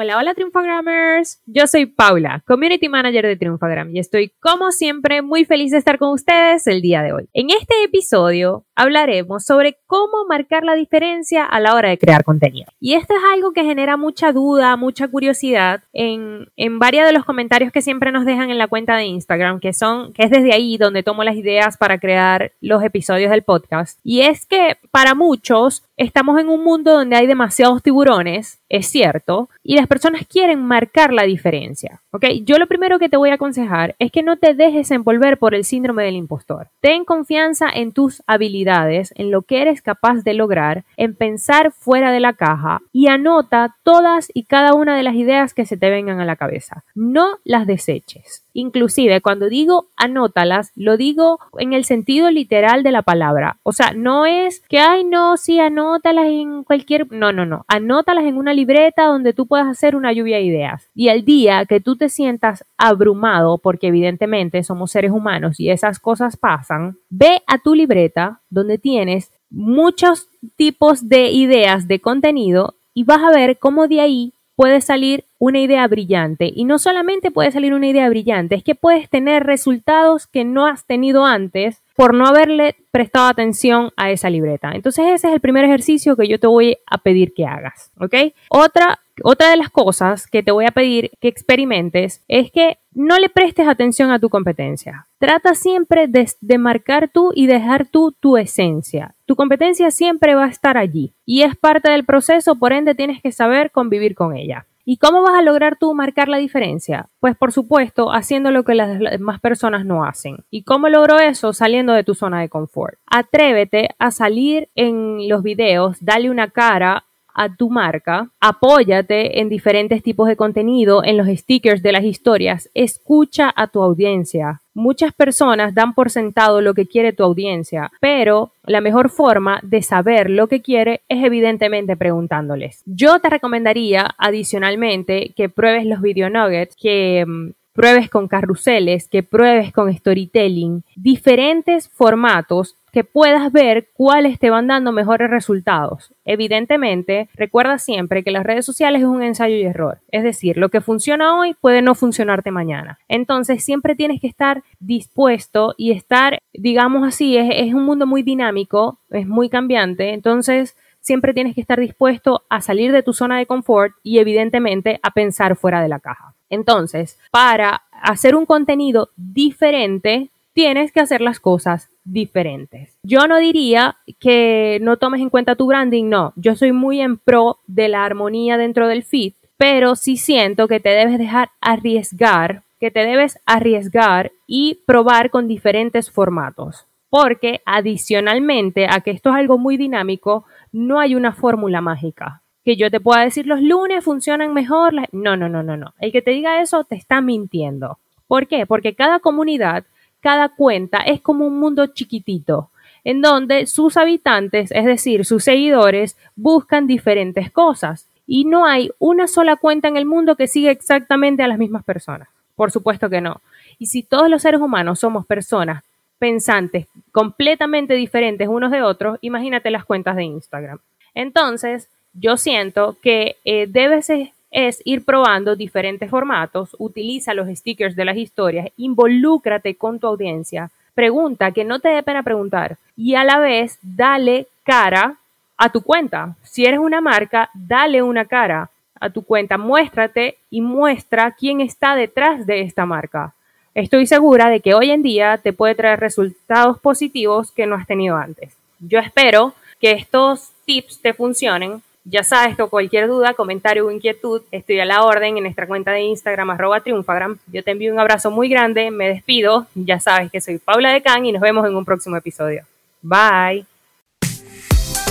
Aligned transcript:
Hola, 0.00 0.16
hola 0.16 0.32
Triunfagrammers. 0.32 1.42
Yo 1.44 1.66
soy 1.66 1.86
Paula, 1.86 2.44
Community 2.46 2.88
Manager 2.88 3.26
de 3.26 3.34
Triunfagram 3.34 3.96
y 3.96 3.98
estoy 3.98 4.30
como 4.38 4.70
siempre 4.70 5.22
muy 5.22 5.44
feliz 5.44 5.72
de 5.72 5.78
estar 5.78 5.98
con 5.98 6.12
ustedes 6.12 6.68
el 6.68 6.82
día 6.82 7.02
de 7.02 7.12
hoy. 7.12 7.28
En 7.32 7.50
este 7.50 7.82
episodio 7.82 8.64
hablaremos 8.76 9.44
sobre 9.44 9.76
cómo 9.86 10.24
marcar 10.28 10.62
la 10.62 10.76
diferencia 10.76 11.44
a 11.44 11.58
la 11.58 11.74
hora 11.74 11.88
de 11.88 11.98
crear 11.98 12.22
contenido. 12.22 12.70
Y 12.78 12.94
esto 12.94 13.12
es 13.16 13.22
algo 13.34 13.52
que 13.52 13.64
genera 13.64 13.96
mucha 13.96 14.30
duda, 14.30 14.76
mucha 14.76 15.08
curiosidad 15.08 15.82
en, 15.92 16.46
en 16.54 16.78
varios 16.78 17.04
de 17.04 17.12
los 17.12 17.24
comentarios 17.24 17.72
que 17.72 17.82
siempre 17.82 18.12
nos 18.12 18.24
dejan 18.24 18.50
en 18.50 18.58
la 18.58 18.68
cuenta 18.68 18.94
de 18.94 19.06
Instagram, 19.06 19.58
que 19.58 19.72
son, 19.72 20.12
que 20.12 20.22
es 20.22 20.30
desde 20.30 20.54
ahí 20.54 20.78
donde 20.78 21.02
tomo 21.02 21.24
las 21.24 21.34
ideas 21.34 21.76
para 21.76 21.98
crear 21.98 22.52
los 22.60 22.84
episodios 22.84 23.32
del 23.32 23.42
podcast. 23.42 23.98
Y 24.04 24.20
es 24.20 24.46
que 24.46 24.76
para 24.92 25.16
muchos 25.16 25.82
estamos 25.96 26.38
en 26.38 26.48
un 26.48 26.62
mundo 26.62 26.92
donde 26.92 27.16
hay 27.16 27.26
demasiados 27.26 27.82
tiburones, 27.82 28.60
es 28.68 28.86
cierto, 28.86 29.50
y 29.64 29.74
las 29.74 29.87
personas 29.88 30.26
quieren 30.26 30.62
marcar 30.62 31.12
la 31.12 31.24
diferencia. 31.24 32.00
¿ok? 32.12 32.24
Yo 32.44 32.58
lo 32.58 32.66
primero 32.66 32.98
que 32.98 33.08
te 33.08 33.16
voy 33.16 33.30
a 33.30 33.34
aconsejar 33.34 33.94
es 33.98 34.10
que 34.12 34.22
no 34.22 34.36
te 34.36 34.54
dejes 34.54 34.90
envolver 34.90 35.38
por 35.38 35.54
el 35.54 35.64
síndrome 35.64 36.04
del 36.04 36.16
impostor. 36.16 36.68
Ten 36.80 37.04
confianza 37.04 37.68
en 37.72 37.92
tus 37.92 38.22
habilidades 38.26 39.12
en 39.16 39.30
lo 39.30 39.42
que 39.42 39.62
eres 39.62 39.82
capaz 39.82 40.22
de 40.22 40.34
lograr, 40.34 40.84
en 40.96 41.14
pensar 41.14 41.72
fuera 41.72 42.12
de 42.12 42.20
la 42.20 42.32
caja 42.32 42.80
y 42.92 43.08
anota 43.08 43.76
todas 43.82 44.30
y 44.32 44.44
cada 44.44 44.74
una 44.74 44.96
de 44.96 45.02
las 45.02 45.14
ideas 45.14 45.54
que 45.54 45.66
se 45.66 45.76
te 45.76 45.90
vengan 45.90 46.20
a 46.20 46.24
la 46.24 46.36
cabeza. 46.36 46.84
No 46.94 47.38
las 47.44 47.66
deseches. 47.66 48.44
Inclusive 48.52 49.20
cuando 49.20 49.48
digo 49.48 49.86
anótalas, 49.96 50.72
lo 50.74 50.96
digo 50.96 51.38
en 51.58 51.72
el 51.72 51.84
sentido 51.84 52.30
literal 52.30 52.82
de 52.82 52.90
la 52.90 53.02
palabra. 53.02 53.58
O 53.62 53.72
sea, 53.72 53.92
no 53.92 54.26
es 54.26 54.62
que, 54.68 54.80
ay, 54.80 55.04
no, 55.04 55.36
sí, 55.36 55.60
anótalas 55.60 56.26
en 56.26 56.64
cualquier... 56.64 57.10
No, 57.12 57.32
no, 57.32 57.46
no. 57.46 57.64
Anótalas 57.68 58.24
en 58.24 58.36
una 58.36 58.54
libreta 58.54 59.04
donde 59.04 59.32
tú 59.32 59.46
puedas 59.46 59.68
hacer 59.78 59.94
una 59.94 60.12
lluvia 60.12 60.38
de 60.38 60.42
ideas. 60.42 60.88
Y 60.92 61.08
el 61.08 61.24
día 61.24 61.64
que 61.66 61.80
tú 61.80 61.96
te 61.96 62.08
sientas 62.08 62.64
abrumado, 62.76 63.58
porque 63.58 63.86
evidentemente 63.86 64.64
somos 64.64 64.90
seres 64.90 65.12
humanos 65.12 65.60
y 65.60 65.70
esas 65.70 66.00
cosas 66.00 66.36
pasan, 66.36 66.98
ve 67.08 67.42
a 67.46 67.58
tu 67.58 67.76
libreta 67.76 68.40
donde 68.50 68.78
tienes 68.78 69.30
muchos 69.50 70.28
tipos 70.56 71.08
de 71.08 71.30
ideas 71.30 71.86
de 71.86 72.00
contenido 72.00 72.74
y 72.92 73.04
vas 73.04 73.22
a 73.22 73.30
ver 73.30 73.58
cómo 73.58 73.86
de 73.86 74.00
ahí 74.00 74.32
puede 74.56 74.80
salir 74.80 75.24
una 75.38 75.60
idea 75.60 75.86
brillante. 75.86 76.50
Y 76.52 76.64
no 76.64 76.80
solamente 76.80 77.30
puede 77.30 77.52
salir 77.52 77.72
una 77.72 77.86
idea 77.86 78.08
brillante, 78.08 78.56
es 78.56 78.64
que 78.64 78.74
puedes 78.74 79.08
tener 79.08 79.44
resultados 79.44 80.26
que 80.26 80.44
no 80.44 80.66
has 80.66 80.84
tenido 80.84 81.24
antes 81.24 81.80
por 81.94 82.12
no 82.12 82.26
haberle 82.26 82.74
prestado 82.90 83.28
atención 83.28 83.92
a 83.96 84.10
esa 84.10 84.30
libreta. 84.30 84.72
Entonces 84.72 85.06
ese 85.06 85.28
es 85.28 85.34
el 85.34 85.40
primer 85.40 85.64
ejercicio 85.64 86.16
que 86.16 86.26
yo 86.26 86.40
te 86.40 86.48
voy 86.48 86.76
a 86.86 86.98
pedir 86.98 87.34
que 87.34 87.46
hagas, 87.46 87.92
¿ok? 88.00 88.14
Otra, 88.48 88.98
otra 89.22 89.50
de 89.50 89.56
las 89.56 89.70
cosas 89.70 90.26
que 90.26 90.42
te 90.42 90.52
voy 90.52 90.66
a 90.66 90.70
pedir 90.70 91.10
que 91.20 91.28
experimentes 91.28 92.22
es 92.28 92.50
que 92.50 92.78
no 92.92 93.18
le 93.18 93.28
prestes 93.28 93.68
atención 93.68 94.10
a 94.10 94.18
tu 94.18 94.28
competencia. 94.28 95.06
Trata 95.18 95.54
siempre 95.54 96.08
de, 96.08 96.58
marcar 96.58 97.10
tú 97.12 97.32
y 97.34 97.46
dejar 97.46 97.86
tú 97.86 98.12
tu 98.18 98.36
esencia. 98.36 99.14
Tu 99.24 99.36
competencia 99.36 99.90
siempre 99.90 100.34
va 100.34 100.46
a 100.46 100.50
estar 100.50 100.76
allí 100.76 101.14
y 101.24 101.42
es 101.42 101.56
parte 101.56 101.90
del 101.90 102.04
proceso, 102.04 102.56
por 102.56 102.72
ende 102.72 102.94
tienes 102.94 103.22
que 103.22 103.32
saber 103.32 103.70
convivir 103.70 104.14
con 104.14 104.36
ella. 104.36 104.66
¿Y 104.90 104.96
cómo 104.96 105.20
vas 105.20 105.34
a 105.34 105.42
lograr 105.42 105.76
tú 105.76 105.92
marcar 105.92 106.28
la 106.28 106.38
diferencia? 106.38 107.10
Pues 107.20 107.36
por 107.36 107.52
supuesto, 107.52 108.10
haciendo 108.10 108.50
lo 108.50 108.64
que 108.64 108.74
las 108.74 108.98
demás 108.98 109.38
personas 109.38 109.84
no 109.84 110.02
hacen. 110.02 110.38
¿Y 110.50 110.62
cómo 110.62 110.88
logro 110.88 111.18
eso? 111.18 111.52
Saliendo 111.52 111.92
de 111.92 112.04
tu 112.04 112.14
zona 112.14 112.40
de 112.40 112.48
confort. 112.48 112.98
Atrévete 113.06 113.90
a 113.98 114.10
salir 114.10 114.70
en 114.74 115.28
los 115.28 115.42
videos, 115.42 115.98
dale 116.00 116.30
una 116.30 116.48
cara 116.48 117.04
a 117.38 117.54
tu 117.54 117.70
marca, 117.70 118.30
apóyate 118.40 119.40
en 119.40 119.48
diferentes 119.48 120.02
tipos 120.02 120.26
de 120.26 120.36
contenido, 120.36 121.04
en 121.04 121.16
los 121.16 121.28
stickers 121.28 121.82
de 121.82 121.92
las 121.92 122.04
historias, 122.04 122.68
escucha 122.74 123.52
a 123.54 123.68
tu 123.68 123.80
audiencia. 123.82 124.60
Muchas 124.74 125.12
personas 125.14 125.74
dan 125.74 125.94
por 125.94 126.10
sentado 126.10 126.60
lo 126.60 126.74
que 126.74 126.86
quiere 126.86 127.12
tu 127.12 127.22
audiencia, 127.22 127.90
pero 128.00 128.52
la 128.64 128.80
mejor 128.80 129.08
forma 129.08 129.60
de 129.62 129.82
saber 129.82 130.30
lo 130.30 130.48
que 130.48 130.62
quiere 130.62 131.02
es 131.08 131.24
evidentemente 131.24 131.96
preguntándoles. 131.96 132.82
Yo 132.86 133.20
te 133.20 133.30
recomendaría 133.30 134.14
adicionalmente 134.18 135.32
que 135.36 135.48
pruebes 135.48 135.86
los 135.86 136.00
video 136.00 136.30
nuggets, 136.30 136.76
que 136.76 137.24
mm, 137.24 137.50
pruebes 137.72 138.10
con 138.10 138.26
carruseles, 138.26 139.06
que 139.06 139.22
pruebes 139.22 139.72
con 139.72 139.92
storytelling, 139.94 140.82
diferentes 140.96 141.88
formatos 141.88 142.74
que 142.92 143.04
puedas 143.04 143.52
ver 143.52 143.88
cuáles 143.92 144.38
te 144.38 144.50
van 144.50 144.66
dando 144.66 144.92
mejores 144.92 145.30
resultados. 145.30 146.12
Evidentemente, 146.24 147.28
recuerda 147.34 147.78
siempre 147.78 148.22
que 148.22 148.30
las 148.30 148.44
redes 148.44 148.64
sociales 148.64 149.02
es 149.02 149.08
un 149.08 149.22
ensayo 149.22 149.56
y 149.56 149.62
error. 149.62 150.00
Es 150.10 150.22
decir, 150.22 150.56
lo 150.56 150.68
que 150.68 150.80
funciona 150.80 151.38
hoy 151.38 151.54
puede 151.60 151.82
no 151.82 151.94
funcionarte 151.94 152.50
mañana. 152.50 152.98
Entonces, 153.08 153.64
siempre 153.64 153.94
tienes 153.94 154.20
que 154.20 154.26
estar 154.26 154.62
dispuesto 154.80 155.74
y 155.76 155.92
estar, 155.92 156.38
digamos 156.52 157.06
así, 157.06 157.36
es, 157.36 157.48
es 157.52 157.74
un 157.74 157.84
mundo 157.84 158.06
muy 158.06 158.22
dinámico, 158.22 158.98
es 159.10 159.26
muy 159.26 159.48
cambiante. 159.48 160.12
Entonces, 160.12 160.76
siempre 161.00 161.34
tienes 161.34 161.54
que 161.54 161.60
estar 161.60 161.80
dispuesto 161.80 162.44
a 162.48 162.60
salir 162.60 162.92
de 162.92 163.02
tu 163.02 163.12
zona 163.12 163.38
de 163.38 163.46
confort 163.46 163.94
y 164.02 164.18
evidentemente 164.18 165.00
a 165.02 165.10
pensar 165.10 165.56
fuera 165.56 165.80
de 165.82 165.88
la 165.88 166.00
caja. 166.00 166.34
Entonces, 166.50 167.18
para 167.30 167.82
hacer 167.90 168.34
un 168.34 168.46
contenido 168.46 169.10
diferente, 169.16 170.30
tienes 170.52 170.92
que 170.92 171.00
hacer 171.00 171.20
las 171.20 171.40
cosas 171.40 171.88
diferentes. 172.12 172.96
Yo 173.02 173.26
no 173.26 173.38
diría 173.38 173.96
que 174.18 174.78
no 174.82 174.96
tomes 174.96 175.20
en 175.20 175.30
cuenta 175.30 175.56
tu 175.56 175.66
branding, 175.66 176.08
no. 176.08 176.32
Yo 176.36 176.56
soy 176.56 176.72
muy 176.72 177.00
en 177.00 177.18
pro 177.18 177.58
de 177.66 177.88
la 177.88 178.04
armonía 178.04 178.56
dentro 178.56 178.88
del 178.88 179.04
feed, 179.04 179.34
pero 179.56 179.96
sí 179.96 180.16
siento 180.16 180.68
que 180.68 180.80
te 180.80 180.90
debes 180.90 181.18
dejar 181.18 181.50
arriesgar, 181.60 182.62
que 182.80 182.90
te 182.90 183.00
debes 183.00 183.38
arriesgar 183.44 184.32
y 184.46 184.80
probar 184.86 185.30
con 185.30 185.48
diferentes 185.48 186.10
formatos. 186.10 186.86
Porque 187.10 187.60
adicionalmente 187.64 188.86
a 188.88 189.00
que 189.00 189.10
esto 189.10 189.30
es 189.30 189.36
algo 189.36 189.58
muy 189.58 189.76
dinámico, 189.76 190.44
no 190.72 191.00
hay 191.00 191.14
una 191.14 191.32
fórmula 191.32 191.80
mágica. 191.80 192.42
Que 192.64 192.76
yo 192.76 192.90
te 192.90 193.00
pueda 193.00 193.22
decir 193.22 193.46
los 193.46 193.62
lunes 193.62 194.04
funcionan 194.04 194.52
mejor. 194.52 194.92
No, 195.12 195.36
no, 195.36 195.48
no, 195.48 195.62
no, 195.62 195.76
no. 195.76 195.94
El 196.00 196.12
que 196.12 196.22
te 196.22 196.32
diga 196.32 196.60
eso 196.60 196.84
te 196.84 196.96
está 196.96 197.20
mintiendo. 197.20 197.98
¿Por 198.26 198.46
qué? 198.46 198.66
Porque 198.66 198.94
cada 198.94 199.20
comunidad 199.20 199.84
cada 200.20 200.48
cuenta 200.48 200.98
es 200.98 201.20
como 201.20 201.46
un 201.46 201.58
mundo 201.58 201.86
chiquitito, 201.88 202.70
en 203.04 203.22
donde 203.22 203.66
sus 203.66 203.96
habitantes, 203.96 204.70
es 204.72 204.84
decir, 204.84 205.24
sus 205.24 205.44
seguidores, 205.44 206.16
buscan 206.36 206.86
diferentes 206.86 207.50
cosas. 207.50 208.06
Y 208.26 208.44
no 208.44 208.66
hay 208.66 208.90
una 208.98 209.26
sola 209.26 209.56
cuenta 209.56 209.88
en 209.88 209.96
el 209.96 210.04
mundo 210.04 210.36
que 210.36 210.48
siga 210.48 210.70
exactamente 210.70 211.42
a 211.42 211.48
las 211.48 211.58
mismas 211.58 211.84
personas. 211.84 212.28
Por 212.56 212.70
supuesto 212.70 213.08
que 213.08 213.20
no. 213.20 213.40
Y 213.78 213.86
si 213.86 214.02
todos 214.02 214.28
los 214.28 214.42
seres 214.42 214.60
humanos 214.60 215.00
somos 215.00 215.24
personas 215.24 215.84
pensantes 216.18 216.88
completamente 217.12 217.94
diferentes 217.94 218.48
unos 218.48 218.70
de 218.70 218.82
otros, 218.82 219.18
imagínate 219.22 219.70
las 219.70 219.84
cuentas 219.84 220.16
de 220.16 220.24
Instagram. 220.24 220.78
Entonces, 221.14 221.88
yo 222.12 222.36
siento 222.36 222.96
que 223.00 223.36
eh, 223.44 223.66
debes 223.68 224.10
es 224.50 224.80
ir 224.84 225.04
probando 225.04 225.56
diferentes 225.56 226.10
formatos, 226.10 226.74
utiliza 226.78 227.34
los 227.34 227.48
stickers 227.48 227.96
de 227.96 228.04
las 228.04 228.16
historias, 228.16 228.68
involúcrate 228.76 229.74
con 229.74 229.98
tu 229.98 230.06
audiencia, 230.06 230.70
pregunta 230.94 231.52
que 231.52 231.64
no 231.64 231.78
te 231.78 231.90
dé 231.90 232.02
pena 232.02 232.22
preguntar 232.22 232.76
y 232.96 233.14
a 233.14 233.24
la 233.24 233.38
vez 233.38 233.78
dale 233.82 234.48
cara 234.64 235.16
a 235.56 235.70
tu 235.70 235.82
cuenta. 235.82 236.36
Si 236.42 236.64
eres 236.64 236.80
una 236.80 237.00
marca, 237.00 237.50
dale 237.54 238.02
una 238.02 238.24
cara 238.24 238.70
a 239.00 239.10
tu 239.10 239.22
cuenta, 239.22 239.58
muéstrate 239.58 240.38
y 240.50 240.60
muestra 240.60 241.30
quién 241.32 241.60
está 241.60 241.94
detrás 241.94 242.46
de 242.46 242.62
esta 242.62 242.86
marca. 242.86 243.34
Estoy 243.74 244.06
segura 244.06 244.50
de 244.50 244.60
que 244.60 244.74
hoy 244.74 244.90
en 244.90 245.02
día 245.02 245.38
te 245.38 245.52
puede 245.52 245.74
traer 245.76 246.00
resultados 246.00 246.80
positivos 246.80 247.52
que 247.52 247.66
no 247.66 247.76
has 247.76 247.86
tenido 247.86 248.16
antes. 248.16 248.56
Yo 248.80 248.98
espero 248.98 249.54
que 249.80 249.92
estos 249.92 250.52
tips 250.64 251.00
te 251.00 251.14
funcionen 251.14 251.82
ya 252.10 252.22
sabes 252.22 252.56
que 252.56 252.64
cualquier 252.64 253.06
duda, 253.06 253.34
comentario 253.34 253.86
o 253.86 253.90
inquietud, 253.90 254.42
estoy 254.50 254.80
a 254.80 254.84
la 254.84 255.02
orden 255.02 255.36
en 255.36 255.42
nuestra 255.42 255.66
cuenta 255.66 255.92
de 255.92 256.00
Instagram, 256.00 256.50
arroba 256.50 256.80
triunfagram. 256.80 257.38
Yo 257.52 257.62
te 257.62 257.72
envío 257.72 257.92
un 257.92 258.00
abrazo 258.00 258.30
muy 258.30 258.48
grande, 258.48 258.90
me 258.90 259.08
despido. 259.08 259.66
Ya 259.74 260.00
sabes 260.00 260.30
que 260.30 260.40
soy 260.40 260.58
Paula 260.58 260.92
de 260.92 261.02
Can 261.02 261.26
y 261.26 261.32
nos 261.32 261.42
vemos 261.42 261.66
en 261.66 261.76
un 261.76 261.84
próximo 261.84 262.16
episodio. 262.16 262.64
Bye. 263.02 263.66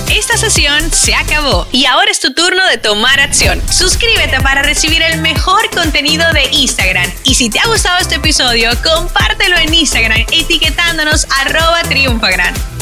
Esta 0.09 0.38
sesión 0.38 0.89
se 0.91 1.13
acabó 1.13 1.67
y 1.71 1.85
ahora 1.85 2.09
es 2.09 2.19
tu 2.19 2.33
turno 2.33 2.65
de 2.67 2.77
tomar 2.77 3.19
acción. 3.19 3.61
Suscríbete 3.69 4.39
para 4.41 4.63
recibir 4.63 5.01
el 5.01 5.21
mejor 5.21 5.69
contenido 5.75 6.25
de 6.33 6.45
Instagram. 6.51 7.09
Y 7.23 7.35
si 7.35 7.49
te 7.49 7.59
ha 7.59 7.67
gustado 7.67 7.99
este 7.99 8.15
episodio, 8.15 8.71
compártelo 8.83 9.57
en 9.57 9.73
Instagram 9.73 10.21
etiquetándonos 10.31 11.27
arroba 11.41 11.83
triunfagram. 11.83 12.76